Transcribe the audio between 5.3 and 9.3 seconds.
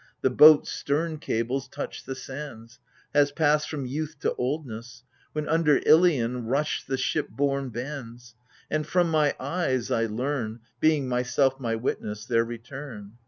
When under IHon rushed the ship borne bands. And from